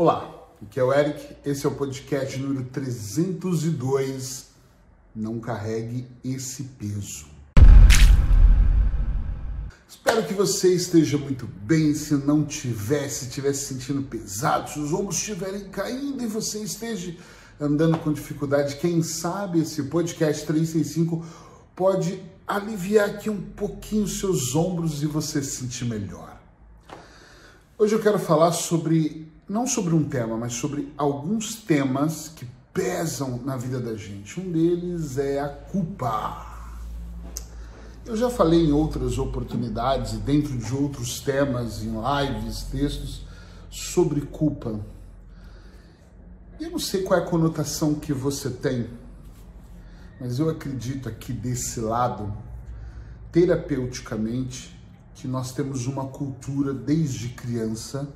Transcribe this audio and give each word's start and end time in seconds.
Olá, 0.00 0.48
aqui 0.62 0.78
é 0.78 0.84
o 0.84 0.92
Eric, 0.92 1.34
esse 1.44 1.66
é 1.66 1.68
o 1.68 1.74
podcast 1.74 2.38
número 2.38 2.66
302. 2.66 4.46
Não 5.12 5.40
carregue 5.40 6.06
esse 6.22 6.62
peso. 6.62 7.26
Espero 9.88 10.24
que 10.24 10.32
você 10.32 10.72
esteja 10.72 11.18
muito 11.18 11.48
bem. 11.48 11.92
Se 11.94 12.14
não 12.14 12.44
tiver, 12.44 13.08
se 13.08 13.24
estiver 13.24 13.52
se 13.52 13.74
sentindo 13.74 14.02
pesado, 14.02 14.70
se 14.70 14.78
os 14.78 14.92
ombros 14.92 15.16
estiverem 15.16 15.68
caindo 15.68 16.22
e 16.22 16.28
você 16.28 16.62
esteja 16.62 17.16
andando 17.60 17.98
com 17.98 18.12
dificuldade, 18.12 18.76
quem 18.76 19.02
sabe 19.02 19.62
esse 19.62 19.82
podcast 19.82 20.46
365 20.46 21.26
pode 21.74 22.22
aliviar 22.46 23.10
aqui 23.10 23.28
um 23.28 23.42
pouquinho 23.42 24.06
seus 24.06 24.54
ombros 24.54 25.02
e 25.02 25.06
você 25.06 25.42
se 25.42 25.56
sentir 25.56 25.86
melhor. 25.86 26.40
Hoje 27.76 27.96
eu 27.96 28.00
quero 28.00 28.20
falar 28.20 28.52
sobre 28.52 29.36
não 29.48 29.66
sobre 29.66 29.94
um 29.94 30.04
tema, 30.04 30.36
mas 30.36 30.52
sobre 30.52 30.92
alguns 30.96 31.54
temas 31.54 32.28
que 32.28 32.46
pesam 32.72 33.40
na 33.44 33.56
vida 33.56 33.80
da 33.80 33.96
gente. 33.96 34.38
Um 34.38 34.52
deles 34.52 35.16
é 35.16 35.40
a 35.40 35.48
culpa. 35.48 36.46
Eu 38.04 38.16
já 38.16 38.30
falei 38.30 38.66
em 38.66 38.72
outras 38.72 39.18
oportunidades 39.18 40.12
e 40.12 40.16
dentro 40.18 40.56
de 40.56 40.74
outros 40.74 41.20
temas, 41.20 41.82
em 41.82 41.92
lives, 41.92 42.62
textos, 42.64 43.22
sobre 43.70 44.20
culpa. 44.22 44.80
Eu 46.60 46.70
não 46.70 46.78
sei 46.78 47.02
qual 47.02 47.18
é 47.18 47.22
a 47.22 47.26
conotação 47.26 47.94
que 47.94 48.12
você 48.12 48.50
tem, 48.50 48.88
mas 50.20 50.38
eu 50.38 50.50
acredito 50.50 51.08
aqui 51.08 51.32
desse 51.32 51.80
lado, 51.80 52.32
terapeuticamente, 53.30 54.76
que 55.14 55.28
nós 55.28 55.52
temos 55.52 55.86
uma 55.86 56.06
cultura 56.06 56.72
desde 56.72 57.28
criança 57.28 58.08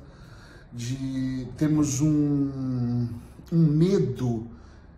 de 0.73 1.47
termos 1.57 2.01
um, 2.01 3.07
um 3.51 3.57
medo 3.57 4.47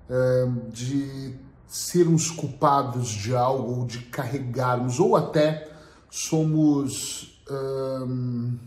é, 0.10 0.48
de 0.72 1.36
sermos 1.68 2.32
culpados 2.32 3.10
de 3.10 3.36
algo 3.36 3.80
ou 3.80 3.86
de 3.86 4.00
carregarmos, 4.00 5.00
ou 5.00 5.16
até 5.16 5.70
somos. 6.10 7.42
Hum, 7.50 8.58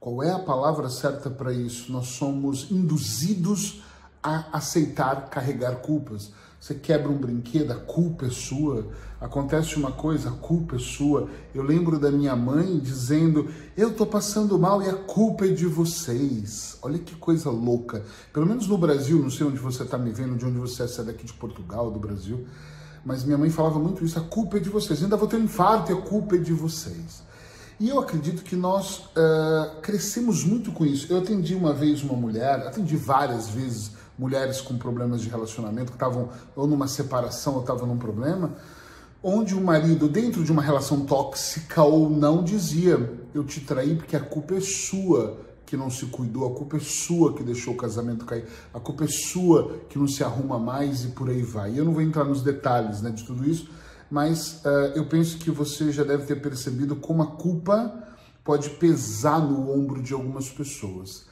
qual 0.00 0.22
é 0.22 0.32
a 0.32 0.38
palavra 0.38 0.88
certa 0.88 1.30
para 1.30 1.52
isso? 1.52 1.92
Nós 1.92 2.08
somos 2.08 2.70
induzidos 2.72 3.81
a 4.22 4.56
aceitar 4.56 5.28
carregar 5.28 5.76
culpas. 5.76 6.30
Você 6.62 6.76
quebra 6.76 7.10
um 7.10 7.18
brinquedo, 7.18 7.72
a 7.72 7.74
culpa 7.74 8.26
é 8.26 8.30
sua. 8.30 8.86
Acontece 9.20 9.74
uma 9.74 9.90
coisa, 9.90 10.28
a 10.28 10.32
culpa 10.32 10.76
é 10.76 10.78
sua. 10.78 11.28
Eu 11.52 11.64
lembro 11.64 11.98
da 11.98 12.08
minha 12.08 12.36
mãe 12.36 12.78
dizendo: 12.78 13.50
Eu 13.76 13.92
tô 13.92 14.06
passando 14.06 14.56
mal 14.56 14.80
e 14.80 14.88
a 14.88 14.94
culpa 14.94 15.46
é 15.46 15.48
de 15.48 15.66
vocês. 15.66 16.78
Olha 16.80 17.00
que 17.00 17.16
coisa 17.16 17.50
louca. 17.50 18.04
Pelo 18.32 18.46
menos 18.46 18.68
no 18.68 18.78
Brasil, 18.78 19.18
não 19.18 19.28
sei 19.28 19.44
onde 19.44 19.58
você 19.58 19.82
está 19.82 19.98
me 19.98 20.12
vendo, 20.12 20.36
de 20.36 20.46
onde 20.46 20.58
você 20.58 20.84
é, 20.84 20.86
se 20.86 21.00
é 21.00 21.04
daqui 21.04 21.26
de 21.26 21.32
Portugal, 21.32 21.90
do 21.90 21.98
Brasil. 21.98 22.46
Mas 23.04 23.24
minha 23.24 23.36
mãe 23.36 23.50
falava 23.50 23.80
muito 23.80 24.04
isso: 24.04 24.16
a 24.16 24.22
culpa 24.22 24.58
é 24.58 24.60
de 24.60 24.68
vocês. 24.68 25.02
Ainda 25.02 25.16
vou 25.16 25.26
ter 25.26 25.38
um 25.38 25.44
infarto 25.44 25.90
e 25.90 25.94
a 25.96 26.00
culpa 26.00 26.36
é 26.36 26.38
de 26.38 26.52
vocês. 26.52 27.24
E 27.80 27.88
eu 27.88 27.98
acredito 27.98 28.44
que 28.44 28.54
nós 28.54 28.98
uh, 28.98 29.80
crescemos 29.80 30.44
muito 30.44 30.70
com 30.70 30.86
isso. 30.86 31.12
Eu 31.12 31.18
atendi 31.18 31.56
uma 31.56 31.72
vez 31.72 32.04
uma 32.04 32.14
mulher, 32.14 32.60
atendi 32.68 32.96
várias 32.96 33.48
vezes 33.48 33.90
mulheres 34.18 34.60
com 34.60 34.76
problemas 34.76 35.20
de 35.20 35.28
relacionamento, 35.28 35.92
que 35.92 35.96
estavam 35.96 36.28
ou 36.54 36.66
numa 36.66 36.88
separação 36.88 37.54
ou 37.54 37.60
estavam 37.60 37.86
num 37.86 37.98
problema, 37.98 38.52
onde 39.22 39.54
o 39.54 39.60
marido, 39.60 40.08
dentro 40.08 40.44
de 40.44 40.50
uma 40.50 40.62
relação 40.62 41.04
tóxica 41.04 41.82
ou 41.82 42.10
não, 42.10 42.42
dizia: 42.42 43.18
Eu 43.34 43.44
te 43.44 43.60
traí 43.60 43.94
porque 43.96 44.16
a 44.16 44.20
culpa 44.20 44.54
é 44.54 44.60
sua 44.60 45.38
que 45.64 45.76
não 45.76 45.88
se 45.88 46.04
cuidou, 46.06 46.46
a 46.46 46.54
culpa 46.54 46.76
é 46.76 46.80
sua 46.80 47.32
que 47.32 47.42
deixou 47.42 47.72
o 47.72 47.76
casamento 47.76 48.26
cair, 48.26 48.44
a 48.74 48.78
culpa 48.78 49.04
é 49.04 49.08
sua 49.08 49.78
que 49.88 49.98
não 49.98 50.06
se 50.06 50.22
arruma 50.22 50.58
mais 50.58 51.04
e 51.04 51.08
por 51.08 51.30
aí 51.30 51.42
vai. 51.42 51.72
E 51.72 51.78
eu 51.78 51.84
não 51.84 51.94
vou 51.94 52.02
entrar 52.02 52.24
nos 52.24 52.42
detalhes 52.42 53.00
né, 53.00 53.10
de 53.10 53.24
tudo 53.24 53.48
isso, 53.48 53.70
mas 54.10 54.60
uh, 54.66 54.92
eu 54.94 55.06
penso 55.06 55.38
que 55.38 55.50
você 55.50 55.90
já 55.90 56.04
deve 56.04 56.26
ter 56.26 56.42
percebido 56.42 56.94
como 56.96 57.22
a 57.22 57.26
culpa 57.26 57.90
pode 58.44 58.68
pesar 58.70 59.40
no 59.40 59.72
ombro 59.72 60.02
de 60.02 60.12
algumas 60.12 60.50
pessoas. 60.50 61.24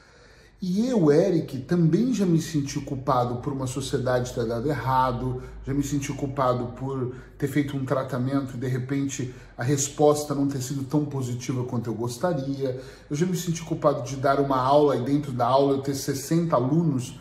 E 0.62 0.86
eu, 0.86 1.10
Eric, 1.10 1.60
também 1.60 2.12
já 2.12 2.26
me 2.26 2.38
senti 2.38 2.78
culpado 2.80 3.36
por 3.36 3.50
uma 3.50 3.66
sociedade 3.66 4.34
ter 4.34 4.46
dado 4.46 4.68
errado, 4.68 5.42
já 5.66 5.72
me 5.72 5.82
senti 5.82 6.12
culpado 6.12 6.66
por 6.78 7.14
ter 7.38 7.48
feito 7.48 7.74
um 7.74 7.86
tratamento 7.86 8.54
e 8.54 8.58
de 8.58 8.68
repente 8.68 9.34
a 9.56 9.64
resposta 9.64 10.34
não 10.34 10.46
ter 10.46 10.60
sido 10.60 10.84
tão 10.84 11.06
positiva 11.06 11.64
quanto 11.64 11.88
eu 11.88 11.94
gostaria. 11.94 12.78
Eu 13.08 13.16
já 13.16 13.24
me 13.24 13.38
senti 13.38 13.62
culpado 13.62 14.02
de 14.02 14.16
dar 14.16 14.38
uma 14.38 14.58
aula 14.58 14.96
e 14.96 15.00
dentro 15.02 15.32
da 15.32 15.46
aula 15.46 15.76
eu 15.76 15.80
ter 15.80 15.94
60 15.94 16.54
alunos, 16.54 17.18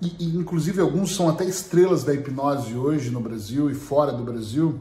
e, 0.00 0.14
e 0.20 0.36
inclusive 0.36 0.80
alguns 0.80 1.16
são 1.16 1.28
até 1.28 1.44
estrelas 1.44 2.04
da 2.04 2.14
hipnose 2.14 2.72
hoje 2.72 3.10
no 3.10 3.20
Brasil 3.20 3.68
e 3.68 3.74
fora 3.74 4.12
do 4.12 4.22
Brasil 4.22 4.78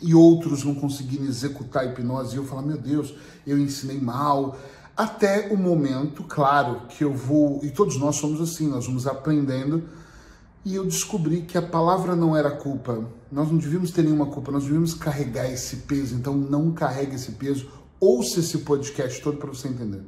e 0.00 0.14
outros 0.14 0.62
não 0.62 0.76
conseguirem 0.76 1.26
executar 1.26 1.82
a 1.82 1.86
hipnose 1.86 2.36
e 2.36 2.38
eu 2.38 2.44
falar, 2.44 2.62
meu 2.62 2.78
Deus, 2.78 3.12
eu 3.44 3.58
ensinei 3.58 3.98
mal, 3.98 4.56
até 4.96 5.52
o 5.52 5.56
momento, 5.56 6.24
claro, 6.24 6.82
que 6.88 7.04
eu 7.04 7.12
vou, 7.12 7.60
e 7.62 7.70
todos 7.70 7.98
nós 7.98 8.16
somos 8.16 8.40
assim, 8.40 8.68
nós 8.68 8.86
vamos 8.86 9.06
aprendendo, 9.06 9.84
e 10.64 10.74
eu 10.74 10.84
descobri 10.84 11.42
que 11.42 11.58
a 11.58 11.62
palavra 11.62 12.16
não 12.16 12.36
era 12.36 12.50
culpa. 12.50 13.04
Nós 13.30 13.50
não 13.50 13.58
devíamos 13.58 13.90
ter 13.90 14.02
nenhuma 14.02 14.26
culpa, 14.26 14.50
nós 14.50 14.64
devíamos 14.64 14.94
carregar 14.94 15.50
esse 15.50 15.76
peso, 15.76 16.14
então 16.14 16.34
não 16.34 16.72
carregue 16.72 17.14
esse 17.14 17.32
peso. 17.32 17.68
Ouça 18.00 18.40
esse 18.40 18.58
podcast 18.58 19.22
todo 19.22 19.36
para 19.36 19.48
você 19.48 19.68
entender 19.68 20.02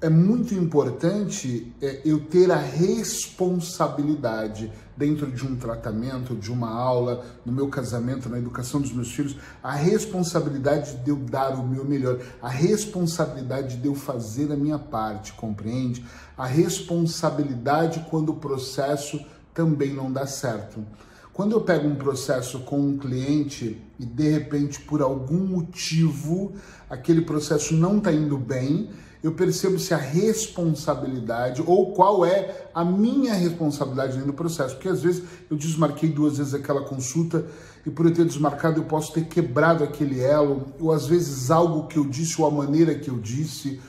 é 0.00 0.08
muito 0.08 0.54
importante 0.54 1.72
é, 1.82 2.00
eu 2.04 2.20
ter 2.20 2.52
a 2.52 2.56
responsabilidade 2.56 4.72
dentro 4.96 5.28
de 5.30 5.44
um 5.44 5.56
tratamento, 5.56 6.36
de 6.36 6.52
uma 6.52 6.70
aula, 6.70 7.26
no 7.44 7.52
meu 7.52 7.66
casamento, 7.68 8.28
na 8.28 8.38
educação 8.38 8.80
dos 8.80 8.92
meus 8.92 9.12
filhos, 9.12 9.36
a 9.62 9.72
responsabilidade 9.72 10.98
de 10.98 11.10
eu 11.10 11.16
dar 11.16 11.58
o 11.58 11.66
meu 11.66 11.84
melhor, 11.84 12.20
a 12.40 12.48
responsabilidade 12.48 13.78
de 13.78 13.88
eu 13.88 13.94
fazer 13.94 14.52
a 14.52 14.56
minha 14.56 14.78
parte, 14.78 15.32
compreende? 15.32 16.04
A 16.36 16.46
responsabilidade 16.46 18.06
quando 18.08 18.28
o 18.30 18.36
processo 18.36 19.20
também 19.52 19.92
não 19.92 20.12
dá 20.12 20.26
certo. 20.26 20.84
Quando 21.32 21.52
eu 21.52 21.60
pego 21.60 21.88
um 21.88 21.96
processo 21.96 22.60
com 22.60 22.80
um 22.80 22.98
cliente 22.98 23.80
e 23.98 24.04
de 24.04 24.30
repente 24.30 24.80
por 24.80 25.02
algum 25.02 25.38
motivo 25.38 26.52
aquele 26.90 27.22
processo 27.22 27.74
não 27.74 27.98
está 27.98 28.12
indo 28.12 28.36
bem, 28.36 28.90
eu 29.22 29.32
percebo 29.32 29.78
se 29.78 29.92
a 29.92 29.96
responsabilidade 29.96 31.62
ou 31.66 31.92
qual 31.92 32.24
é 32.24 32.68
a 32.72 32.84
minha 32.84 33.34
responsabilidade 33.34 34.18
do 34.18 34.32
processo. 34.32 34.74
Porque 34.74 34.88
às 34.88 35.02
vezes 35.02 35.24
eu 35.50 35.56
desmarquei 35.56 36.08
duas 36.08 36.38
vezes 36.38 36.54
aquela 36.54 36.82
consulta 36.82 37.44
e 37.84 37.90
por 37.90 38.06
eu 38.06 38.14
ter 38.14 38.24
desmarcado 38.24 38.80
eu 38.80 38.84
posso 38.84 39.12
ter 39.12 39.24
quebrado 39.24 39.82
aquele 39.82 40.20
elo, 40.20 40.66
ou 40.78 40.92
às 40.92 41.06
vezes 41.06 41.50
algo 41.50 41.88
que 41.88 41.98
eu 41.98 42.04
disse 42.04 42.40
ou 42.40 42.46
a 42.46 42.50
maneira 42.50 42.94
que 42.94 43.08
eu 43.08 43.18
disse. 43.18 43.80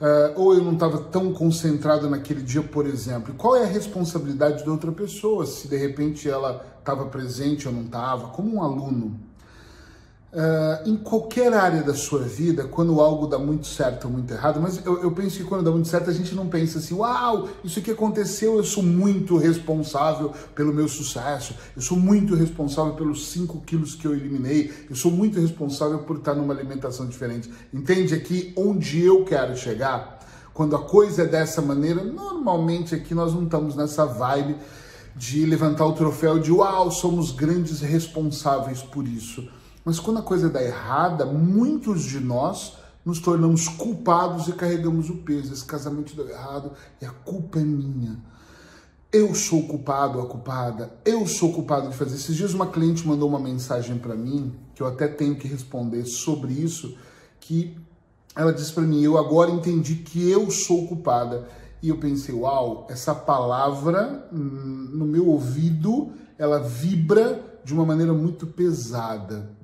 Uh, 0.00 0.32
ou 0.34 0.54
eu 0.54 0.64
não 0.64 0.72
estava 0.72 0.96
tão 0.96 1.30
concentrado 1.30 2.08
naquele 2.08 2.40
dia, 2.40 2.62
por 2.62 2.86
exemplo. 2.86 3.34
qual 3.36 3.54
é 3.54 3.64
a 3.64 3.66
responsabilidade 3.66 4.64
da 4.64 4.72
outra 4.72 4.90
pessoa? 4.90 5.44
Se 5.44 5.68
de 5.68 5.76
repente 5.76 6.26
ela 6.26 6.64
estava 6.78 7.04
presente 7.04 7.68
ou 7.68 7.74
não 7.74 7.82
estava, 7.82 8.28
como 8.28 8.56
um 8.56 8.62
aluno. 8.62 9.20
Uh, 10.32 10.88
em 10.88 10.96
qualquer 10.96 11.52
área 11.52 11.82
da 11.82 11.92
sua 11.92 12.20
vida, 12.20 12.62
quando 12.62 13.00
algo 13.00 13.26
dá 13.26 13.36
muito 13.36 13.66
certo 13.66 14.04
ou 14.04 14.12
muito 14.12 14.32
errado, 14.32 14.60
mas 14.60 14.80
eu, 14.86 15.02
eu, 15.02 15.10
penso 15.10 15.38
que 15.38 15.42
quando 15.42 15.64
dá 15.64 15.72
muito 15.72 15.88
certo 15.88 16.08
a 16.08 16.12
gente 16.12 16.36
não 16.36 16.46
pensa 16.46 16.78
assim, 16.78 16.94
uau, 16.94 17.48
isso 17.64 17.82
que 17.82 17.90
aconteceu, 17.90 18.56
eu 18.56 18.62
sou 18.62 18.80
muito 18.80 19.36
responsável 19.36 20.32
pelo 20.54 20.72
meu 20.72 20.86
sucesso, 20.86 21.56
eu 21.74 21.82
sou 21.82 21.98
muito 21.98 22.36
responsável 22.36 22.94
pelos 22.94 23.26
5 23.26 23.60
quilos 23.62 23.96
que 23.96 24.06
eu 24.06 24.12
eliminei, 24.12 24.72
eu 24.88 24.94
sou 24.94 25.10
muito 25.10 25.40
responsável 25.40 25.98
por 25.98 26.18
estar 26.18 26.36
numa 26.36 26.54
alimentação 26.54 27.08
diferente. 27.08 27.50
Entende 27.74 28.14
aqui 28.14 28.52
onde 28.56 29.04
eu 29.04 29.24
quero 29.24 29.56
chegar? 29.56 30.20
Quando 30.54 30.76
a 30.76 30.80
coisa 30.80 31.22
é 31.22 31.26
dessa 31.26 31.60
maneira, 31.60 32.04
normalmente 32.04 32.94
aqui 32.94 33.16
nós 33.16 33.34
não 33.34 33.42
estamos 33.42 33.74
nessa 33.74 34.06
vibe 34.06 34.54
de 35.16 35.44
levantar 35.44 35.86
o 35.86 35.92
troféu 35.92 36.38
de 36.38 36.52
uau, 36.52 36.88
somos 36.92 37.32
grandes 37.32 37.80
responsáveis 37.80 38.80
por 38.80 39.08
isso 39.08 39.58
mas 39.90 39.98
quando 39.98 40.20
a 40.20 40.22
coisa 40.22 40.48
dá 40.48 40.62
errada, 40.62 41.26
muitos 41.26 42.04
de 42.04 42.20
nós 42.20 42.74
nos 43.04 43.18
tornamos 43.18 43.66
culpados 43.66 44.46
e 44.46 44.52
carregamos 44.52 45.10
o 45.10 45.16
peso. 45.16 45.52
Esse 45.52 45.64
casamento 45.64 46.14
deu 46.14 46.28
errado 46.28 46.70
e 47.02 47.04
a 47.04 47.10
culpa 47.10 47.58
é 47.58 47.64
minha. 47.64 48.16
Eu 49.12 49.34
sou 49.34 49.66
culpado 49.66 50.20
a 50.20 50.26
culpada. 50.26 50.92
Eu 51.04 51.26
sou 51.26 51.52
culpado 51.52 51.88
de 51.88 51.96
fazer. 51.96 52.14
Esses 52.14 52.36
dias 52.36 52.54
uma 52.54 52.68
cliente 52.68 53.04
mandou 53.04 53.28
uma 53.28 53.40
mensagem 53.40 53.98
para 53.98 54.14
mim, 54.14 54.54
que 54.76 54.80
eu 54.80 54.86
até 54.86 55.08
tenho 55.08 55.34
que 55.34 55.48
responder 55.48 56.04
sobre 56.04 56.52
isso, 56.52 56.96
que 57.40 57.76
ela 58.36 58.52
disse 58.52 58.72
para 58.72 58.84
mim: 58.84 59.02
"Eu 59.02 59.18
agora 59.18 59.50
entendi 59.50 59.96
que 59.96 60.30
eu 60.30 60.48
sou 60.52 60.86
culpada". 60.86 61.48
E 61.82 61.88
eu 61.88 61.98
pensei: 61.98 62.32
"Uau, 62.32 62.86
essa 62.88 63.12
palavra 63.12 64.28
hum, 64.32 64.90
no 64.92 65.04
meu 65.04 65.26
ouvido, 65.26 66.12
ela 66.38 66.60
vibra 66.60 67.58
de 67.64 67.74
uma 67.74 67.84
maneira 67.84 68.12
muito 68.12 68.46
pesada. 68.46 69.58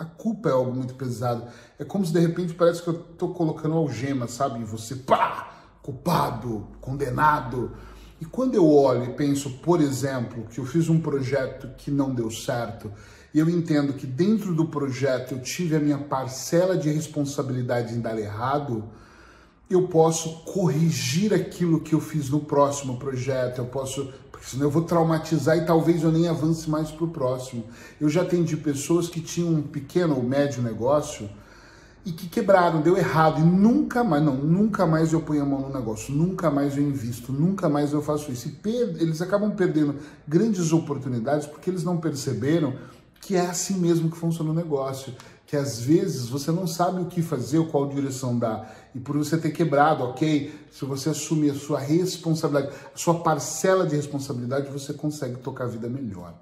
A 0.00 0.04
culpa 0.04 0.48
é 0.48 0.52
algo 0.52 0.72
muito 0.72 0.94
pesado. 0.94 1.44
É 1.78 1.84
como 1.84 2.04
se 2.04 2.12
de 2.12 2.18
repente 2.18 2.54
parece 2.54 2.82
que 2.82 2.88
eu 2.88 2.94
tô 2.94 3.28
colocando 3.28 3.76
algema, 3.76 4.26
sabe? 4.26 4.60
E 4.60 4.64
você, 4.64 4.96
pá! 4.96 5.50
culpado, 5.82 6.66
condenado. 6.80 7.72
E 8.20 8.24
quando 8.24 8.54
eu 8.54 8.68
olho 8.68 9.04
e 9.04 9.14
penso, 9.14 9.50
por 9.58 9.80
exemplo, 9.80 10.46
que 10.50 10.58
eu 10.58 10.66
fiz 10.66 10.88
um 10.88 11.00
projeto 11.00 11.68
que 11.76 11.90
não 11.90 12.14
deu 12.14 12.30
certo, 12.30 12.92
e 13.32 13.38
eu 13.38 13.48
entendo 13.48 13.94
que 13.94 14.06
dentro 14.06 14.54
do 14.54 14.66
projeto 14.66 15.32
eu 15.32 15.40
tive 15.40 15.76
a 15.76 15.80
minha 15.80 15.98
parcela 15.98 16.76
de 16.76 16.90
responsabilidade 16.90 17.94
em 17.94 18.00
dar 18.00 18.18
errado, 18.18 18.84
eu 19.70 19.86
posso 19.86 20.44
corrigir 20.44 21.32
aquilo 21.32 21.80
que 21.80 21.94
eu 21.94 22.00
fiz 22.00 22.28
no 22.28 22.40
próximo 22.40 22.98
projeto, 22.98 23.58
eu 23.58 23.66
posso, 23.66 24.12
porque 24.40 24.52
senão 24.52 24.64
eu 24.64 24.70
vou 24.70 24.82
traumatizar 24.82 25.58
e 25.58 25.66
talvez 25.66 26.02
eu 26.02 26.10
nem 26.10 26.26
avance 26.26 26.68
mais 26.68 26.90
para 26.90 27.04
o 27.04 27.08
próximo. 27.08 27.64
Eu 28.00 28.08
já 28.08 28.22
atendi 28.22 28.56
pessoas 28.56 29.06
que 29.06 29.20
tinham 29.20 29.52
um 29.52 29.62
pequeno 29.62 30.16
ou 30.16 30.22
médio 30.22 30.62
negócio 30.62 31.28
e 32.06 32.10
que 32.10 32.26
quebraram, 32.26 32.80
deu 32.80 32.96
errado 32.96 33.38
e 33.42 33.44
nunca 33.44 34.02
mais, 34.02 34.24
não, 34.24 34.34
nunca 34.34 34.86
mais 34.86 35.12
eu 35.12 35.20
ponho 35.20 35.42
a 35.42 35.44
mão 35.44 35.60
no 35.60 35.74
negócio, 35.74 36.14
nunca 36.14 36.50
mais 36.50 36.74
eu 36.78 36.82
invisto, 36.82 37.30
nunca 37.30 37.68
mais 37.68 37.92
eu 37.92 38.00
faço 38.00 38.32
isso. 38.32 38.48
E 38.48 38.70
eles 38.98 39.20
acabam 39.20 39.50
perdendo 39.50 39.96
grandes 40.26 40.72
oportunidades 40.72 41.46
porque 41.46 41.68
eles 41.68 41.84
não 41.84 41.98
perceberam 41.98 42.74
que 43.20 43.36
é 43.36 43.42
assim 43.42 43.78
mesmo 43.78 44.10
que 44.10 44.16
funciona 44.16 44.50
o 44.50 44.54
negócio 44.54 45.12
que 45.50 45.56
às 45.56 45.80
vezes 45.80 46.28
você 46.28 46.52
não 46.52 46.64
sabe 46.64 47.02
o 47.02 47.06
que 47.06 47.20
fazer 47.20 47.60
qual 47.66 47.88
direção 47.88 48.38
dar. 48.38 48.72
E 48.94 49.00
por 49.00 49.16
você 49.16 49.36
ter 49.36 49.50
quebrado, 49.50 50.04
ok? 50.04 50.54
Se 50.70 50.84
você 50.84 51.08
assumir 51.08 51.50
a 51.50 51.54
sua 51.56 51.80
responsabilidade, 51.80 52.72
a 52.94 52.96
sua 52.96 53.18
parcela 53.18 53.84
de 53.84 53.96
responsabilidade, 53.96 54.70
você 54.70 54.92
consegue 54.92 55.38
tocar 55.38 55.64
a 55.64 55.66
vida 55.66 55.88
melhor. 55.88 56.34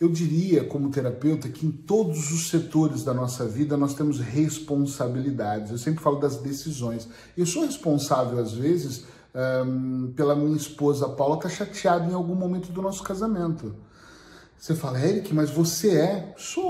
Eu 0.00 0.08
diria, 0.08 0.64
como 0.64 0.88
terapeuta, 0.88 1.50
que 1.50 1.66
em 1.66 1.70
todos 1.70 2.32
os 2.32 2.48
setores 2.48 3.04
da 3.04 3.12
nossa 3.12 3.46
vida 3.46 3.76
nós 3.76 3.92
temos 3.92 4.18
responsabilidades. 4.18 5.70
Eu 5.70 5.76
sempre 5.76 6.02
falo 6.02 6.18
das 6.18 6.38
decisões. 6.38 7.06
Eu 7.36 7.44
sou 7.44 7.66
responsável, 7.66 8.38
às 8.38 8.52
vezes, 8.52 9.04
um, 9.66 10.14
pela 10.16 10.34
minha 10.34 10.56
esposa 10.56 11.10
Paula 11.10 11.36
tá 11.36 11.50
chateada 11.50 12.10
em 12.10 12.14
algum 12.14 12.34
momento 12.34 12.72
do 12.72 12.80
nosso 12.80 13.02
casamento. 13.02 13.74
Você 14.60 14.74
fala, 14.74 15.00
Eric, 15.00 15.34
mas 15.34 15.50
você 15.50 15.96
é? 15.96 16.34
Sou. 16.36 16.69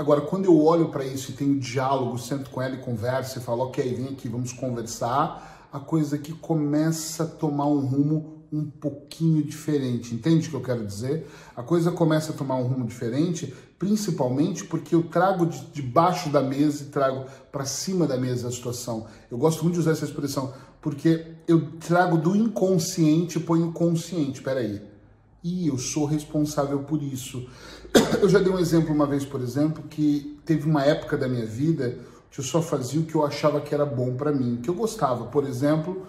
Agora, 0.00 0.22
quando 0.22 0.46
eu 0.46 0.58
olho 0.64 0.88
para 0.88 1.04
isso 1.04 1.30
e 1.30 1.34
tenho 1.34 1.60
diálogo, 1.60 2.16
sento 2.16 2.48
com 2.48 2.62
ela 2.62 2.74
e 2.74 2.78
converso 2.78 3.38
e 3.38 3.42
falo, 3.42 3.64
ok, 3.64 3.94
vem 3.94 4.08
aqui, 4.08 4.30
vamos 4.30 4.50
conversar, 4.50 5.68
a 5.70 5.78
coisa 5.78 6.16
aqui 6.16 6.32
começa 6.32 7.24
a 7.24 7.26
tomar 7.26 7.66
um 7.66 7.80
rumo 7.80 8.46
um 8.50 8.64
pouquinho 8.64 9.44
diferente. 9.44 10.14
Entende 10.14 10.46
o 10.46 10.50
que 10.52 10.56
eu 10.56 10.62
quero 10.62 10.86
dizer? 10.86 11.30
A 11.54 11.62
coisa 11.62 11.92
começa 11.92 12.32
a 12.32 12.34
tomar 12.34 12.56
um 12.56 12.62
rumo 12.62 12.86
diferente, 12.86 13.54
principalmente 13.78 14.64
porque 14.64 14.94
eu 14.94 15.02
trago 15.02 15.44
de 15.44 15.60
debaixo 15.66 16.30
da 16.30 16.40
mesa 16.40 16.84
e 16.84 16.86
trago 16.86 17.26
para 17.52 17.66
cima 17.66 18.06
da 18.06 18.16
mesa 18.16 18.48
a 18.48 18.50
situação. 18.50 19.06
Eu 19.30 19.36
gosto 19.36 19.62
muito 19.62 19.74
de 19.74 19.80
usar 19.80 19.90
essa 19.90 20.06
expressão, 20.06 20.54
porque 20.80 21.26
eu 21.46 21.72
trago 21.72 22.16
do 22.16 22.34
inconsciente 22.34 23.36
e 23.36 23.42
ponho 23.42 23.70
consciente. 23.70 24.40
Peraí. 24.40 24.80
E 25.42 25.68
eu 25.68 25.78
sou 25.78 26.04
responsável 26.04 26.80
por 26.80 27.02
isso. 27.02 27.48
Eu 28.20 28.28
já 28.28 28.38
dei 28.38 28.52
um 28.52 28.58
exemplo 28.58 28.94
uma 28.94 29.06
vez, 29.06 29.24
por 29.24 29.40
exemplo, 29.40 29.82
que 29.88 30.38
teve 30.44 30.68
uma 30.68 30.84
época 30.84 31.16
da 31.16 31.26
minha 31.26 31.46
vida 31.46 31.98
que 32.30 32.38
eu 32.38 32.44
só 32.44 32.62
fazia 32.62 33.00
o 33.00 33.04
que 33.04 33.14
eu 33.14 33.26
achava 33.26 33.60
que 33.60 33.74
era 33.74 33.84
bom 33.84 34.14
para 34.14 34.32
mim, 34.32 34.60
que 34.62 34.70
eu 34.70 34.74
gostava. 34.74 35.24
Por 35.26 35.44
exemplo, 35.44 36.06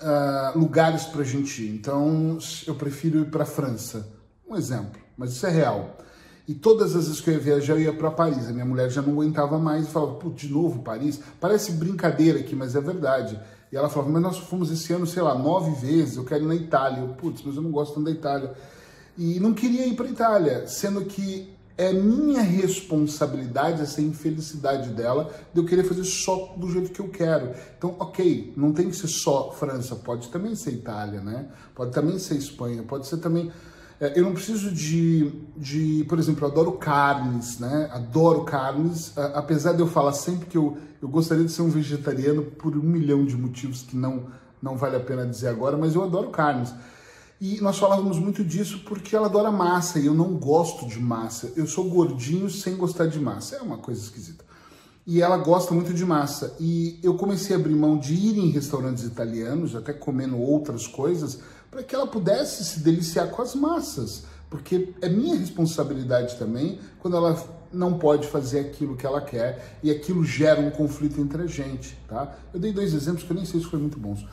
uh, 0.00 0.58
lugares 0.58 1.04
para 1.04 1.22
gente 1.22 1.62
ir. 1.62 1.74
Então, 1.74 2.38
eu 2.66 2.74
prefiro 2.74 3.20
ir 3.20 3.26
para 3.26 3.44
França. 3.44 4.08
Um 4.48 4.56
exemplo, 4.56 5.00
mas 5.16 5.32
isso 5.32 5.46
é 5.46 5.50
real. 5.50 5.98
E 6.46 6.54
todas 6.54 6.94
as 6.94 7.06
vezes 7.06 7.20
que 7.20 7.30
eu 7.30 7.34
ia 7.34 7.40
viajar, 7.40 7.74
eu 7.74 7.80
ia 7.80 7.92
para 7.92 8.10
Paris. 8.10 8.48
A 8.48 8.52
minha 8.52 8.66
mulher 8.66 8.90
já 8.90 9.00
não 9.00 9.14
aguentava 9.14 9.58
mais 9.58 9.86
e 9.86 9.90
falava, 9.90 10.14
pô, 10.14 10.28
de 10.28 10.48
novo 10.48 10.82
Paris? 10.82 11.20
Parece 11.40 11.72
brincadeira 11.72 12.40
aqui, 12.40 12.54
mas 12.54 12.76
é 12.76 12.80
verdade. 12.80 13.40
E 13.74 13.76
ela 13.76 13.88
falava, 13.88 14.12
mas 14.12 14.22
nós 14.22 14.38
fomos 14.38 14.70
esse 14.70 14.92
ano, 14.92 15.04
sei 15.04 15.20
lá, 15.20 15.36
nove 15.36 15.72
vezes, 15.84 16.16
eu 16.16 16.24
quero 16.24 16.44
ir 16.44 16.46
na 16.46 16.54
Itália. 16.54 17.00
Eu, 17.00 17.08
putz, 17.08 17.42
mas 17.44 17.56
eu 17.56 17.62
não 17.62 17.72
gosto 17.72 17.94
tanto 17.94 18.04
da 18.04 18.12
Itália 18.12 18.54
e 19.18 19.40
não 19.40 19.52
queria 19.52 19.84
ir 19.84 19.96
para 19.96 20.06
Itália, 20.06 20.68
sendo 20.68 21.04
que 21.04 21.52
é 21.76 21.92
minha 21.92 22.40
responsabilidade 22.40 23.82
essa 23.82 24.00
infelicidade 24.00 24.90
dela 24.90 25.28
de 25.52 25.58
eu 25.58 25.64
querer 25.66 25.82
fazer 25.82 26.04
só 26.04 26.54
do 26.56 26.70
jeito 26.70 26.92
que 26.92 27.00
eu 27.00 27.08
quero. 27.08 27.50
Então, 27.76 27.96
ok, 27.98 28.52
não 28.56 28.72
tem 28.72 28.88
que 28.88 28.94
ser 28.94 29.08
só 29.08 29.50
França, 29.50 29.96
pode 29.96 30.28
também 30.28 30.54
ser 30.54 30.70
Itália, 30.70 31.20
né? 31.20 31.48
Pode 31.74 31.90
também 31.90 32.16
ser 32.20 32.36
Espanha, 32.36 32.84
pode 32.84 33.08
ser 33.08 33.16
também. 33.16 33.50
É, 34.04 34.12
eu 34.20 34.24
não 34.24 34.34
preciso 34.34 34.70
de, 34.70 35.32
de, 35.56 36.04
por 36.06 36.18
exemplo, 36.18 36.44
eu 36.44 36.50
adoro 36.50 36.72
carnes, 36.72 37.58
né? 37.58 37.88
Adoro 37.90 38.44
carnes, 38.44 39.16
apesar 39.16 39.72
de 39.72 39.80
eu 39.80 39.86
falar 39.86 40.12
sempre 40.12 40.44
que 40.44 40.58
eu, 40.58 40.76
eu 41.00 41.08
gostaria 41.08 41.42
de 41.42 41.50
ser 41.50 41.62
um 41.62 41.70
vegetariano 41.70 42.42
por 42.42 42.76
um 42.76 42.82
milhão 42.82 43.24
de 43.24 43.34
motivos 43.34 43.80
que 43.80 43.96
não, 43.96 44.26
não 44.60 44.76
vale 44.76 44.96
a 44.96 45.00
pena 45.00 45.26
dizer 45.26 45.48
agora, 45.48 45.78
mas 45.78 45.94
eu 45.94 46.04
adoro 46.04 46.28
carnes. 46.28 46.74
E 47.40 47.62
nós 47.62 47.78
falávamos 47.78 48.18
muito 48.18 48.44
disso 48.44 48.82
porque 48.84 49.16
ela 49.16 49.26
adora 49.26 49.50
massa 49.50 49.98
e 49.98 50.04
eu 50.04 50.12
não 50.12 50.34
gosto 50.34 50.86
de 50.86 51.00
massa. 51.00 51.54
Eu 51.56 51.66
sou 51.66 51.88
gordinho 51.88 52.50
sem 52.50 52.76
gostar 52.76 53.06
de 53.06 53.18
massa. 53.18 53.56
É 53.56 53.62
uma 53.62 53.78
coisa 53.78 54.02
esquisita. 54.02 54.44
E 55.06 55.22
ela 55.22 55.38
gosta 55.38 55.72
muito 55.72 55.94
de 55.94 56.04
massa. 56.04 56.54
E 56.60 57.00
eu 57.02 57.14
comecei 57.14 57.56
a 57.56 57.58
abrir 57.58 57.74
mão 57.74 57.98
de 57.98 58.12
ir 58.12 58.38
em 58.38 58.50
restaurantes 58.50 59.04
italianos, 59.04 59.74
até 59.74 59.94
comendo 59.94 60.38
outras 60.38 60.86
coisas, 60.86 61.40
para 61.74 61.82
que 61.82 61.92
ela 61.92 62.06
pudesse 62.06 62.64
se 62.64 62.78
deliciar 62.78 63.26
com 63.26 63.42
as 63.42 63.54
massas. 63.56 64.22
Porque 64.48 64.94
é 65.02 65.08
minha 65.08 65.36
responsabilidade 65.36 66.36
também 66.36 66.78
quando 67.00 67.16
ela 67.16 67.36
não 67.72 67.98
pode 67.98 68.28
fazer 68.28 68.60
aquilo 68.60 68.96
que 68.96 69.04
ela 69.04 69.20
quer 69.20 69.80
e 69.82 69.90
aquilo 69.90 70.24
gera 70.24 70.60
um 70.60 70.70
conflito 70.70 71.20
entre 71.20 71.42
a 71.42 71.46
gente, 71.46 71.98
tá? 72.06 72.36
Eu 72.54 72.60
dei 72.60 72.72
dois 72.72 72.94
exemplos 72.94 73.24
que 73.24 73.32
eu 73.32 73.36
nem 73.36 73.44
sei 73.44 73.58
se 73.58 73.66
foram 73.66 73.80
muito 73.80 73.98
bons. 73.98 74.24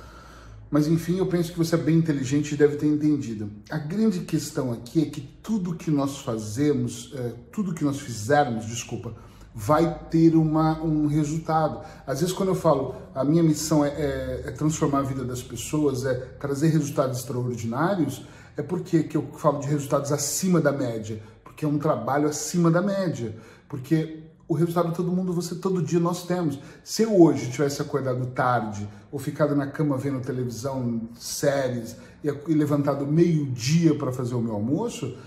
Mas 0.70 0.88
enfim, 0.88 1.18
eu 1.18 1.26
penso 1.26 1.52
que 1.52 1.58
você 1.58 1.74
é 1.74 1.78
bem 1.80 1.98
inteligente 1.98 2.54
e 2.54 2.58
deve 2.58 2.76
ter 2.76 2.86
entendido. 2.86 3.52
A 3.72 3.80
grande 3.80 4.20
questão 4.20 4.72
aqui 4.72 5.02
é 5.02 5.06
que 5.08 5.20
tudo 5.20 5.74
que 5.74 5.90
nós 5.90 6.20
fazemos, 6.20 7.12
é, 7.16 7.34
tudo 7.52 7.74
que 7.74 7.84
nós 7.84 8.00
fizermos, 8.00 8.68
desculpa, 8.68 9.16
vai 9.54 10.00
ter 10.10 10.36
uma, 10.36 10.82
um 10.82 11.08
resultado. 11.08 11.82
Às 12.08 12.22
vezes, 12.22 12.34
quando 12.34 12.50
eu 12.50 12.56
falo 12.56 12.96
a 13.14 13.24
minha 13.24 13.44
missão 13.44 13.84
é, 13.84 13.90
é, 13.90 14.44
é 14.48 14.52
transformar 14.52 15.00
a 15.00 15.04
vida 15.04 15.26
das 15.26 15.44
pessoas, 15.44 16.06
é 16.06 16.14
trazer 16.40 16.70
resultados 16.70 17.20
extraordinários, 17.20 18.26
é 18.56 18.62
porque 18.62 19.04
que 19.04 19.18
eu 19.18 19.28
falo 19.34 19.60
de 19.60 19.68
resultados 19.68 20.12
acima 20.12 20.62
da 20.62 20.72
média, 20.72 21.22
porque 21.44 21.66
é 21.66 21.68
um 21.68 21.78
trabalho 21.78 22.28
acima 22.28 22.72
da 22.72 22.82
média, 22.82 23.36
porque 23.68 24.24
o 24.48 24.54
resultado 24.54 24.94
todo 24.94 25.10
mundo, 25.12 25.32
você 25.32 25.56
todo 25.56 25.82
dia 25.82 26.00
nós 26.00 26.26
temos. 26.26 26.60
Se 26.84 27.04
eu 27.04 27.22
hoje 27.22 27.50
tivesse 27.50 27.82
acordado 27.82 28.26
tarde 28.28 28.86
ou 29.10 29.18
ficado 29.18 29.56
na 29.56 29.68
cama 29.68 29.98
vendo 29.98 30.20
televisão, 30.20 31.08
séries 31.16 31.96
e, 32.22 32.54
levantado 32.54 33.08
meio-dia 33.08 33.98
para 33.98 34.12
fazer 34.12 34.36
o 34.36 34.42
meu 34.42 34.54
almoço, 34.54 35.18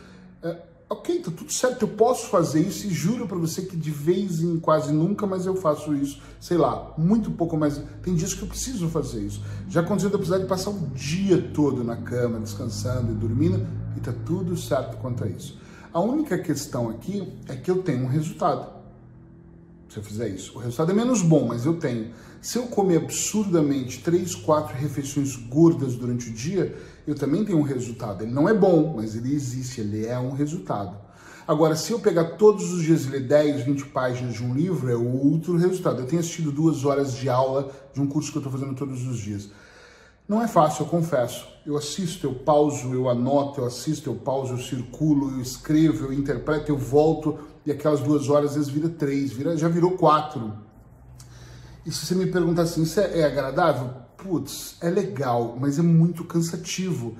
é, 0.43 0.59
ok, 0.88 1.21
tá 1.21 1.31
tudo 1.31 1.53
certo, 1.53 1.83
eu 1.83 1.88
posso 1.88 2.29
fazer 2.29 2.61
isso 2.61 2.87
e 2.87 2.91
juro 2.91 3.26
para 3.26 3.38
você 3.38 3.62
que 3.62 3.76
de 3.76 3.91
vez 3.91 4.41
em 4.41 4.59
quase 4.59 4.93
nunca, 4.93 5.26
mas 5.26 5.47
eu 5.47 5.57
faço 5.57 5.95
isso, 5.95 6.21
sei 6.41 6.57
lá, 6.57 6.93
muito 6.97 7.31
pouco 7.31 7.57
mais. 7.57 7.81
Tem 8.03 8.14
dias 8.14 8.35
que 8.35 8.43
eu 8.43 8.49
preciso 8.49 8.88
fazer 8.88 9.21
isso. 9.21 9.43
Já 9.69 9.81
aconteceu 9.81 10.09
de 10.11 10.14
eu 10.14 10.19
precisar 10.19 10.38
de 10.38 10.47
passar 10.47 10.71
o 10.71 10.87
dia 10.95 11.50
todo 11.55 11.83
na 11.83 11.97
cama, 11.97 12.38
descansando 12.38 13.12
e 13.12 13.14
dormindo, 13.14 13.67
e 13.97 14.00
tá 14.00 14.12
tudo 14.25 14.57
certo 14.57 14.97
quanto 14.99 15.25
a 15.25 15.29
isso. 15.29 15.59
A 15.93 16.00
única 16.00 16.37
questão 16.38 16.91
aqui 16.91 17.33
é 17.49 17.55
que 17.55 17.71
eu 17.71 17.83
tenho 17.83 18.05
um 18.05 18.09
resultado 18.09 18.74
se 19.94 20.00
eu 20.00 20.02
fizer 20.02 20.28
isso. 20.28 20.56
O 20.56 20.58
resultado 20.58 20.90
é 20.90 20.94
menos 20.94 21.22
bom, 21.22 21.46
mas 21.46 21.64
eu 21.64 21.74
tenho. 21.74 22.10
Se 22.42 22.58
eu 22.58 22.64
comer 22.64 22.96
absurdamente 22.96 24.02
três, 24.02 24.34
quatro 24.34 24.76
refeições 24.76 25.36
gordas 25.36 25.94
durante 25.94 26.30
o 26.30 26.32
dia, 26.32 26.76
eu 27.06 27.14
também 27.14 27.44
tenho 27.44 27.58
um 27.58 27.62
resultado. 27.62 28.24
Ele 28.24 28.32
não 28.32 28.48
é 28.48 28.52
bom, 28.52 28.94
mas 28.96 29.14
ele 29.14 29.32
existe, 29.32 29.80
ele 29.80 30.04
é 30.04 30.18
um 30.18 30.32
resultado. 30.32 30.96
Agora, 31.46 31.76
se 31.76 31.92
eu 31.92 32.00
pegar 32.00 32.24
todos 32.36 32.72
os 32.72 32.82
dias 32.82 33.04
e 33.04 33.10
ler 33.10 33.20
10, 33.20 33.62
20 33.62 33.86
páginas 33.86 34.34
de 34.34 34.42
um 34.42 34.52
livro, 34.52 34.90
é 34.90 34.96
outro 34.96 35.56
resultado. 35.56 36.00
Eu 36.00 36.06
tenho 36.06 36.20
assistido 36.20 36.50
duas 36.50 36.84
horas 36.84 37.14
de 37.14 37.28
aula 37.28 37.70
de 37.92 38.00
um 38.00 38.08
curso 38.08 38.32
que 38.32 38.38
eu 38.38 38.40
estou 38.40 38.52
fazendo 38.52 38.74
todos 38.74 39.06
os 39.06 39.18
dias. 39.18 39.48
Não 40.26 40.43
é 40.43 40.49
fácil, 40.49 40.85
eu 40.85 40.88
confesso. 40.88 41.47
Eu 41.66 41.76
assisto, 41.76 42.26
eu 42.26 42.35
pauso, 42.35 42.93
eu 42.95 43.09
anoto, 43.11 43.61
eu 43.61 43.66
assisto, 43.66 44.09
eu 44.09 44.14
pauso, 44.14 44.54
eu 44.54 44.59
circulo, 44.59 45.33
eu 45.33 45.40
escrevo, 45.40 46.07
eu 46.07 46.12
interpreto, 46.12 46.71
eu 46.71 46.78
volto, 46.78 47.38
e 47.64 47.71
aquelas 47.71 48.00
duas 48.00 48.28
horas 48.28 48.50
às 48.50 48.57
vezes 48.57 48.71
vira 48.71 48.88
três, 48.88 49.33
vira, 49.33 49.57
já 49.57 49.69
virou 49.69 49.93
quatro. 49.93 50.54
E 51.85 51.93
se 51.93 52.07
você 52.07 52.14
me 52.14 52.26
perguntar 52.26 52.62
assim, 52.62 52.83
isso 52.83 52.99
é, 53.00 53.21
é 53.21 53.25
agradável? 53.25 53.90
Putz, 54.16 54.76
é 54.81 54.88
legal, 54.88 55.57
mas 55.61 55.78
é 55.78 55.83
muito 55.83 56.25
cansativo. 56.25 57.16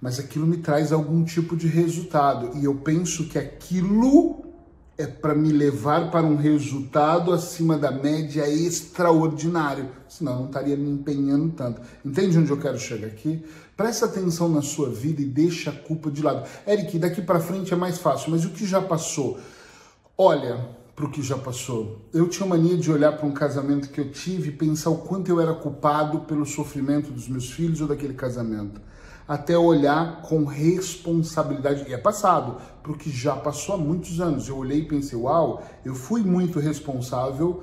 Mas 0.00 0.18
aquilo 0.18 0.44
me 0.44 0.56
traz 0.56 0.92
algum 0.92 1.22
tipo 1.24 1.56
de 1.56 1.68
resultado. 1.68 2.56
E 2.58 2.64
eu 2.64 2.74
penso 2.74 3.28
que 3.28 3.38
aquilo 3.38 4.41
é 5.02 5.06
para 5.06 5.34
me 5.34 5.50
levar 5.50 6.10
para 6.10 6.24
um 6.24 6.36
resultado 6.36 7.32
acima 7.32 7.76
da 7.76 7.90
média 7.90 8.48
extraordinário. 8.48 9.90
Senão 10.08 10.32
eu 10.32 10.38
não 10.40 10.46
estaria 10.46 10.76
me 10.76 10.88
empenhando 10.88 11.50
tanto. 11.50 11.80
Entende 12.04 12.38
onde 12.38 12.50
eu 12.50 12.58
quero 12.58 12.78
chegar 12.78 13.08
aqui? 13.08 13.44
Presta 13.76 14.06
atenção 14.06 14.48
na 14.48 14.62
sua 14.62 14.88
vida 14.88 15.20
e 15.20 15.24
deixa 15.24 15.70
a 15.70 15.72
culpa 15.72 16.10
de 16.10 16.22
lado. 16.22 16.48
Eric, 16.66 16.98
daqui 16.98 17.20
para 17.20 17.40
frente 17.40 17.72
é 17.72 17.76
mais 17.76 17.98
fácil, 17.98 18.30
mas 18.30 18.44
o 18.44 18.50
que 18.50 18.64
já 18.64 18.80
passou? 18.80 19.40
Olha, 20.16 20.68
para 20.94 21.06
o 21.06 21.10
que 21.10 21.20
já 21.20 21.36
passou. 21.36 22.08
Eu 22.12 22.28
tinha 22.28 22.46
mania 22.46 22.76
de 22.76 22.90
olhar 22.92 23.12
para 23.12 23.26
um 23.26 23.32
casamento 23.32 23.88
que 23.88 24.00
eu 24.00 24.10
tive 24.10 24.50
e 24.50 24.52
pensar 24.52 24.90
o 24.90 24.98
quanto 24.98 25.28
eu 25.28 25.40
era 25.40 25.54
culpado 25.54 26.20
pelo 26.20 26.46
sofrimento 26.46 27.10
dos 27.10 27.28
meus 27.28 27.50
filhos 27.50 27.80
ou 27.80 27.88
daquele 27.88 28.14
casamento. 28.14 28.80
Até 29.26 29.56
olhar 29.56 30.22
com 30.22 30.44
responsabilidade, 30.44 31.84
e 31.88 31.94
é 31.94 31.98
passado, 31.98 32.56
para 32.82 32.92
o 32.92 32.96
que 32.96 33.10
já 33.10 33.36
passou 33.36 33.76
há 33.76 33.78
muitos 33.78 34.20
anos. 34.20 34.48
Eu 34.48 34.56
olhei 34.56 34.80
e 34.80 34.84
pensei, 34.84 35.18
uau, 35.18 35.62
eu 35.84 35.94
fui 35.94 36.22
muito 36.22 36.58
responsável 36.58 37.62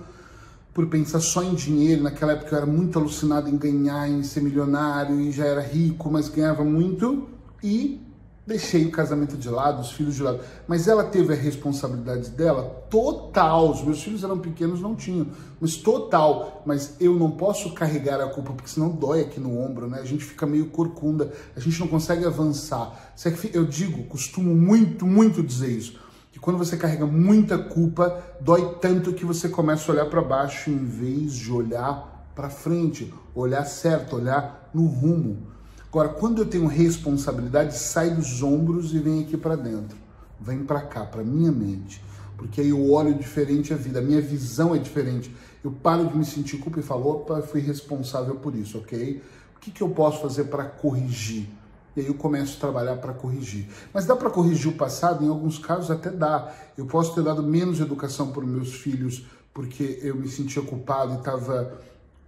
por 0.74 0.88
pensar 0.88 1.20
só 1.20 1.44
em 1.44 1.54
dinheiro. 1.54 2.04
Naquela 2.04 2.32
época 2.34 2.56
eu 2.56 2.58
era 2.58 2.66
muito 2.66 2.98
alucinado 2.98 3.50
em 3.50 3.58
ganhar, 3.58 4.10
em 4.10 4.24
ser 4.24 4.42
milionário, 4.42 5.20
e 5.20 5.32
já 5.32 5.46
era 5.46 5.62
rico, 5.62 6.10
mas 6.10 6.30
ganhava 6.30 6.64
muito. 6.64 7.28
E 7.62 8.02
Deixei 8.50 8.84
o 8.84 8.92
casamento 8.92 9.38
de 9.38 9.48
lado, 9.48 9.80
os 9.80 9.92
filhos 9.92 10.16
de 10.16 10.24
lado. 10.24 10.40
Mas 10.68 10.88
ela 10.88 11.04
teve 11.04 11.32
a 11.32 11.36
responsabilidade 11.36 12.32
dela 12.32 12.64
total. 12.90 13.70
Os 13.70 13.84
meus 13.84 14.02
filhos 14.02 14.24
eram 14.24 14.40
pequenos, 14.40 14.82
não 14.82 14.96
tinham, 14.96 15.28
mas 15.62 15.76
total. 15.76 16.64
Mas 16.66 16.96
eu 17.00 17.14
não 17.14 17.30
posso 17.30 17.76
carregar 17.76 18.20
a 18.20 18.26
culpa, 18.26 18.54
porque 18.54 18.68
senão 18.68 18.90
dói 18.90 19.22
aqui 19.22 19.40
no 19.40 19.56
ombro, 19.56 19.88
né? 19.88 20.00
A 20.02 20.04
gente 20.04 20.26
fica 20.26 20.48
meio 20.48 20.66
corcunda, 20.72 21.32
a 21.56 21.60
gente 21.60 21.80
não 21.80 21.88
consegue 21.88 22.26
avançar. 22.26 23.14
Eu 23.54 23.66
digo, 23.66 24.06
costumo 24.06 24.56
muito, 24.56 25.06
muito 25.06 25.44
dizer 25.44 25.70
isso. 25.70 26.00
Que 26.32 26.40
quando 26.40 26.58
você 26.58 26.76
carrega 26.76 27.06
muita 27.06 27.56
culpa, 27.56 28.20
dói 28.42 28.78
tanto 28.82 29.14
que 29.14 29.26
você 29.26 29.48
começa 29.48 29.92
a 29.92 29.94
olhar 29.94 30.06
para 30.08 30.24
baixo 30.24 30.72
em 30.72 30.86
vez 30.86 31.34
de 31.34 31.52
olhar 31.52 32.32
para 32.34 32.50
frente, 32.50 33.14
olhar 33.36 33.64
certo, 33.66 34.16
olhar 34.16 34.72
no 34.74 34.88
rumo. 34.88 35.59
Agora, 35.90 36.10
quando 36.10 36.44
eu 36.44 36.46
tenho 36.46 36.68
responsabilidade, 36.68 37.76
sai 37.76 38.12
dos 38.12 38.44
ombros 38.44 38.94
e 38.94 39.00
vem 39.00 39.24
aqui 39.24 39.36
para 39.36 39.56
dentro. 39.56 39.98
Vem 40.40 40.64
para 40.64 40.82
cá, 40.82 41.04
para 41.04 41.24
minha 41.24 41.52
mente. 41.52 42.02
Porque 42.38 42.62
aí 42.62 42.70
eu 42.70 42.92
olho 42.92 43.16
diferente 43.16 43.74
a 43.74 43.76
vida, 43.76 43.98
a 43.98 44.02
minha 44.02 44.22
visão 44.22 44.76
é 44.76 44.78
diferente. 44.78 45.36
Eu 45.64 45.72
paro 45.72 46.08
de 46.08 46.16
me 46.16 46.24
sentir 46.24 46.58
culpa 46.58 46.80
e 46.80 46.84
falo, 46.84 47.10
opa, 47.10 47.42
fui 47.42 47.60
responsável 47.60 48.36
por 48.36 48.56
isso, 48.56 48.78
ok? 48.78 49.22
O 49.56 49.60
que, 49.60 49.72
que 49.72 49.82
eu 49.82 49.90
posso 49.90 50.22
fazer 50.22 50.46
para 50.46 50.64
corrigir? 50.64 51.50
E 51.96 52.02
aí 52.02 52.08
eu 52.08 52.14
começo 52.14 52.58
a 52.58 52.60
trabalhar 52.60 52.98
para 52.98 53.12
corrigir. 53.12 53.68
Mas 53.92 54.06
dá 54.06 54.16
para 54.16 54.30
corrigir 54.30 54.72
o 54.72 54.76
passado? 54.76 55.26
Em 55.26 55.28
alguns 55.28 55.58
casos 55.58 55.90
até 55.90 56.12
dá. 56.12 56.54
Eu 56.78 56.86
posso 56.86 57.16
ter 57.16 57.24
dado 57.24 57.42
menos 57.42 57.80
educação 57.80 58.32
para 58.32 58.44
os 58.44 58.50
meus 58.50 58.76
filhos 58.76 59.26
porque 59.52 60.00
eu 60.04 60.16
me 60.16 60.30
sentia 60.30 60.62
culpado 60.62 61.16
e 61.16 61.18
estava 61.18 61.80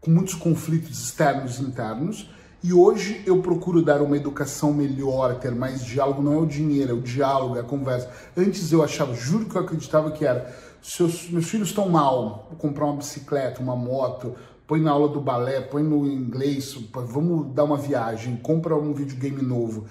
com 0.02 0.10
muitos 0.10 0.34
conflitos 0.34 1.06
externos 1.06 1.60
e 1.60 1.62
internos 1.62 2.28
e 2.64 2.72
hoje 2.74 3.24
eu 3.26 3.42
procuro 3.42 3.82
dar 3.82 4.02
uma 4.04 4.16
educação 4.16 4.72
melhor, 4.72 5.40
ter 5.40 5.54
mais 5.56 5.84
diálogo. 5.84 6.22
Não 6.22 6.34
é 6.34 6.38
o 6.38 6.46
dinheiro, 6.46 6.92
é 6.92 6.94
o 6.94 7.02
diálogo, 7.02 7.58
é 7.58 7.62
a 7.62 7.64
conversa. 7.64 8.10
Antes 8.38 8.72
eu 8.72 8.84
achava, 8.84 9.16
juro 9.16 9.46
que 9.46 9.56
eu 9.56 9.62
acreditava 9.62 10.12
que 10.12 10.24
era: 10.24 10.56
seus, 10.82 11.28
meus 11.30 11.50
filhos 11.50 11.70
estão 11.70 11.90
mal, 11.90 12.48
vou 12.50 12.60
comprar 12.60 12.86
uma 12.86 12.98
bicicleta, 12.98 13.62
uma 13.62 13.76
moto, 13.76 14.36
põe 14.68 14.80
na 14.80 14.92
aula 14.92 15.08
do 15.08 15.20
balé, 15.20 15.60
põe 15.60 15.82
no 15.82 16.06
inglês, 16.06 16.78
vamos 16.94 17.52
dar 17.54 17.64
uma 17.64 17.78
viagem, 17.78 18.36
compra 18.38 18.76
um 18.76 18.94
videogame 18.94 19.42
novo. 19.42 19.86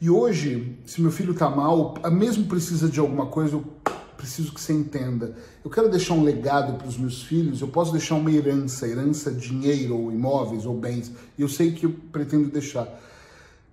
E 0.00 0.08
hoje, 0.08 0.78
se 0.86 1.02
meu 1.02 1.10
filho 1.10 1.32
está 1.32 1.50
mal, 1.50 1.94
mesmo 2.12 2.46
precisa 2.46 2.88
de 2.88 2.98
alguma 2.98 3.26
coisa, 3.26 3.56
eu 3.56 3.64
preciso 4.16 4.52
que 4.52 4.60
você 4.60 4.72
entenda. 4.72 5.36
Eu 5.64 5.70
quero 5.70 5.88
deixar 5.88 6.14
um 6.14 6.22
legado 6.22 6.76
para 6.78 6.86
os 6.86 6.96
meus 6.96 7.22
filhos, 7.22 7.60
eu 7.60 7.68
posso 7.68 7.92
deixar 7.92 8.14
uma 8.14 8.30
herança, 8.30 8.88
herança, 8.88 9.30
dinheiro, 9.30 9.96
ou 9.96 10.12
imóveis, 10.12 10.66
ou 10.66 10.76
bens, 10.76 11.12
e 11.38 11.42
eu 11.42 11.48
sei 11.48 11.72
que 11.72 11.86
eu 11.86 11.94
pretendo 12.10 12.48
deixar. 12.48 12.88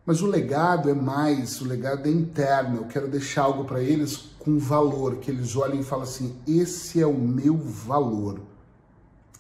Mas 0.06 0.22
o 0.22 0.28
legado 0.28 0.90
é 0.90 0.94
mais, 0.94 1.62
o 1.62 1.66
legado 1.66 2.08
é 2.08 2.12
interno. 2.12 2.78
Eu 2.78 2.86
quero 2.86 3.08
deixar 3.08 3.44
algo 3.44 3.64
para 3.64 3.82
eles 3.82 4.18
com 4.38 4.60
valor, 4.60 5.18
que 5.18 5.32
eles 5.32 5.56
olhem 5.56 5.80
e 5.80 5.84
falem 5.84 6.04
assim: 6.04 6.36
esse 6.46 7.02
é 7.02 7.08
o 7.08 7.18
meu 7.18 7.58
valor. 7.58 8.42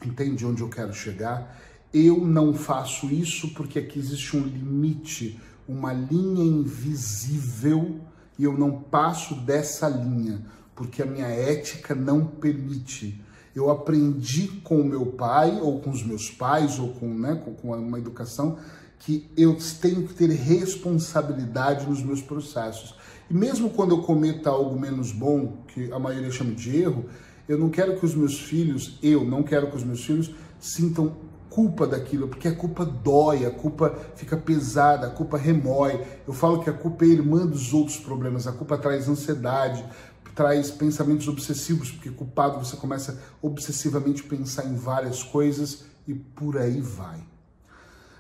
Entende 0.06 0.46
onde 0.46 0.62
eu 0.62 0.70
quero 0.70 0.94
chegar? 0.94 1.60
Eu 1.94 2.26
não 2.26 2.54
faço 2.54 3.08
isso 3.08 3.54
porque 3.54 3.78
aqui 3.78 4.00
existe 4.00 4.36
um 4.36 4.42
limite, 4.42 5.40
uma 5.68 5.94
linha 5.94 6.44
invisível 6.44 8.00
e 8.40 8.44
eu 8.44 8.58
não 8.58 8.82
passo 8.82 9.36
dessa 9.36 9.88
linha 9.88 10.44
porque 10.76 11.02
a 11.02 11.06
minha 11.06 11.28
ética 11.28 11.94
não 11.94 12.26
permite. 12.26 13.22
Eu 13.56 13.70
aprendi 13.70 14.48
com 14.64 14.82
o 14.82 14.86
meu 14.86 15.06
pai, 15.06 15.60
ou 15.62 15.80
com 15.80 15.92
os 15.92 16.04
meus 16.04 16.30
pais, 16.30 16.80
ou 16.80 16.90
com, 16.90 17.08
né, 17.08 17.42
com 17.62 17.72
uma 17.72 18.00
educação, 18.00 18.58
que 19.00 19.30
eu 19.38 19.58
tenho 19.82 20.08
que 20.08 20.14
ter 20.14 20.30
responsabilidade 20.30 21.88
nos 21.88 22.02
meus 22.02 22.22
processos. 22.22 22.96
E 23.30 23.34
mesmo 23.34 23.70
quando 23.70 23.92
eu 23.92 24.02
cometa 24.02 24.50
algo 24.50 24.80
menos 24.80 25.12
bom, 25.12 25.58
que 25.68 25.92
a 25.92 26.00
maioria 26.00 26.32
chama 26.32 26.52
de 26.52 26.78
erro, 26.78 27.06
eu 27.48 27.58
não 27.58 27.70
quero 27.70 28.00
que 28.00 28.06
os 28.06 28.16
meus 28.16 28.40
filhos, 28.40 28.98
eu 29.04 29.26
não 29.26 29.44
quero 29.44 29.70
que 29.70 29.76
os 29.76 29.84
meus 29.84 30.04
filhos 30.04 30.34
sintam 30.60 31.16
culpa 31.50 31.86
daquilo, 31.86 32.28
porque 32.28 32.48
a 32.48 32.56
culpa 32.56 32.84
dói, 32.84 33.46
a 33.46 33.52
culpa 33.52 33.96
fica 34.16 34.36
pesada, 34.36 35.06
a 35.06 35.10
culpa 35.12 35.38
remói. 35.38 36.02
Eu 36.28 36.34
falo 36.34 36.64
que 36.64 36.70
a 36.70 36.74
culpa 36.74 37.06
é 37.06 37.10
irmã 37.10 37.46
dos 37.46 37.74
outros 37.74 37.98
problemas, 37.98 38.48
a 38.48 38.52
culpa 38.52 38.76
traz 38.76 39.08
ansiedade, 39.08 39.86
traz 40.36 40.72
pensamentos 40.72 41.28
obsessivos, 41.28 41.92
porque 41.92 42.10
culpado 42.10 42.64
você 42.64 42.76
começa 42.76 43.22
obsessivamente 43.42 44.24
a 44.26 44.30
pensar 44.30 44.66
em 44.66 44.76
várias 44.76 45.24
coisas 45.24 45.86
e 46.08 46.14
por 46.14 46.58
aí 46.58 46.82
vai. 46.82 47.34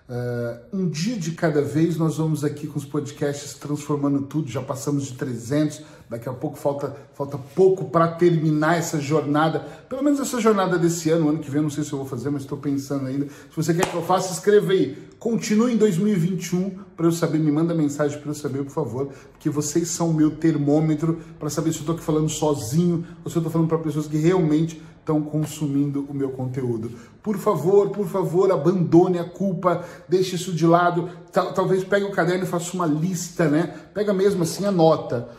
Uh, 0.03 0.77
um 0.77 0.89
dia 0.89 1.17
de 1.17 1.31
cada 1.31 1.61
vez, 1.61 1.97
nós 1.97 2.17
vamos 2.17 2.43
aqui 2.43 2.67
com 2.67 2.77
os 2.77 2.83
podcasts 2.83 3.53
transformando 3.53 4.21
tudo. 4.23 4.49
Já 4.49 4.61
passamos 4.61 5.05
de 5.05 5.13
300, 5.13 5.81
daqui 6.09 6.27
a 6.27 6.33
pouco 6.33 6.57
falta, 6.57 6.95
falta 7.13 7.37
pouco 7.37 7.85
para 7.85 8.09
terminar 8.09 8.77
essa 8.77 8.99
jornada. 8.99 9.61
Pelo 9.87 10.03
menos 10.03 10.19
essa 10.19 10.41
jornada 10.41 10.77
desse 10.77 11.09
ano, 11.09 11.29
ano 11.29 11.39
que 11.39 11.49
vem, 11.49 11.61
não 11.61 11.69
sei 11.69 11.83
se 11.85 11.93
eu 11.93 11.99
vou 11.99 12.07
fazer, 12.07 12.29
mas 12.29 12.41
estou 12.41 12.57
pensando 12.57 13.07
ainda. 13.07 13.27
Se 13.27 13.55
você 13.55 13.73
quer 13.73 13.89
que 13.89 13.95
eu 13.95 14.03
faça, 14.03 14.33
escreva 14.33 14.73
aí. 14.73 14.97
Continue 15.23 15.71
em 15.71 15.77
2021 15.77 16.69
para 16.97 17.05
eu 17.05 17.11
saber, 17.13 17.39
me 17.39 17.49
manda 17.49 17.73
mensagem 17.73 18.19
para 18.19 18.29
eu 18.29 18.33
saber, 18.33 18.61
por 18.65 18.71
favor, 18.71 19.07
porque 19.31 19.49
vocês 19.49 19.87
são 19.87 20.09
o 20.09 20.13
meu 20.13 20.31
termômetro 20.31 21.17
para 21.39 21.49
saber 21.49 21.71
se 21.71 21.77
eu 21.77 21.83
estou 21.83 21.95
aqui 21.95 22.03
falando 22.03 22.27
sozinho 22.27 23.05
ou 23.23 23.31
se 23.31 23.37
eu 23.37 23.39
estou 23.39 23.49
falando 23.49 23.69
para 23.69 23.77
pessoas 23.77 24.05
que 24.05 24.17
realmente 24.17 24.81
estão 24.99 25.21
consumindo 25.21 26.05
o 26.09 26.13
meu 26.13 26.31
conteúdo. 26.31 26.91
Por 27.21 27.37
favor, 27.37 27.91
por 27.91 28.05
favor, 28.05 28.51
abandone 28.51 29.17
a 29.17 29.23
culpa, 29.23 29.85
deixe 30.09 30.35
isso 30.35 30.51
de 30.51 30.67
lado. 30.67 31.09
Talvez 31.31 31.85
pegue 31.85 32.05
o 32.05 32.11
caderno 32.11 32.43
e 32.43 32.47
faça 32.47 32.73
uma 32.73 32.85
lista, 32.85 33.47
né? 33.47 33.73
Pega 33.93 34.13
mesmo 34.13 34.43
assim, 34.43 34.65
anota. 34.65 35.29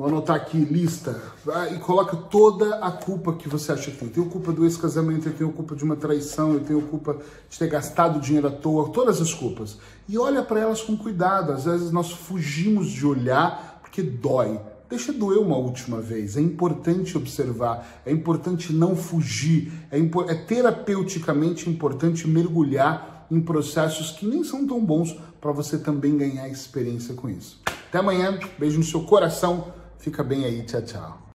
Vou 0.00 0.08
anotar 0.08 0.34
aqui, 0.34 0.56
lista, 0.56 1.20
e 1.74 1.78
coloca 1.78 2.16
toda 2.16 2.76
a 2.76 2.90
culpa 2.90 3.34
que 3.34 3.46
você 3.46 3.70
acha 3.70 3.90
que 3.90 3.98
tem. 3.98 4.08
Eu 4.08 4.14
tenho 4.14 4.26
culpa 4.30 4.50
do 4.50 4.64
ex-casamento, 4.64 5.28
eu 5.28 5.34
tenho 5.34 5.52
culpa 5.52 5.76
de 5.76 5.84
uma 5.84 5.94
traição, 5.94 6.54
eu 6.54 6.60
tenho 6.60 6.80
culpa 6.80 7.18
de 7.50 7.58
ter 7.58 7.68
gastado 7.68 8.18
dinheiro 8.18 8.48
à 8.48 8.50
toa, 8.50 8.88
todas 8.88 9.20
as 9.20 9.34
culpas. 9.34 9.76
E 10.08 10.16
olha 10.16 10.42
para 10.42 10.58
elas 10.58 10.80
com 10.80 10.96
cuidado. 10.96 11.52
Às 11.52 11.66
vezes 11.66 11.90
nós 11.90 12.10
fugimos 12.12 12.88
de 12.88 13.04
olhar 13.04 13.78
porque 13.82 14.00
dói. 14.00 14.58
Deixa 14.88 15.12
doer 15.12 15.38
uma 15.38 15.58
última 15.58 16.00
vez. 16.00 16.34
É 16.34 16.40
importante 16.40 17.18
observar, 17.18 18.00
é 18.06 18.10
importante 18.10 18.72
não 18.72 18.96
fugir, 18.96 19.70
é, 19.90 19.98
é 19.98 20.34
terapeuticamente 20.34 21.68
importante 21.68 22.26
mergulhar 22.26 23.26
em 23.30 23.38
processos 23.38 24.12
que 24.12 24.26
nem 24.26 24.44
são 24.44 24.66
tão 24.66 24.82
bons 24.82 25.14
para 25.42 25.52
você 25.52 25.76
também 25.76 26.16
ganhar 26.16 26.48
experiência 26.48 27.12
com 27.12 27.28
isso. 27.28 27.60
Até 27.90 27.98
amanhã, 27.98 28.38
beijo 28.58 28.78
no 28.78 28.84
seu 28.84 29.02
coração, 29.02 29.78
fica 30.00 30.24
bem 30.24 30.44
aí, 30.44 30.62
tchau, 30.64 30.82
tchau. 30.82 31.29